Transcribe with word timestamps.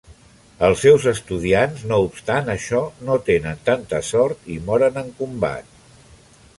Els 0.67 0.79
seus 0.85 1.03
estudiants, 1.11 1.83
no 1.91 1.99
obstant 2.07 2.49
això, 2.55 2.81
no 3.11 3.19
tenen 3.29 3.63
tanta 3.69 4.01
sort 4.11 4.53
i 4.57 4.59
moren 4.71 5.03
en 5.05 5.17
combat. 5.23 5.75